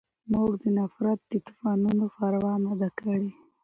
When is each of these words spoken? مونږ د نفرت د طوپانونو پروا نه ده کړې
مونږ 0.31 0.51
د 0.61 0.63
نفرت 0.77 1.19
د 1.31 1.33
طوپانونو 1.45 2.05
پروا 2.15 2.53
نه 2.65 2.73
ده 2.79 2.89
کړې 2.99 3.29